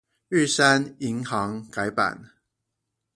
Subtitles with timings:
[0.29, 2.31] 玉山銀行改版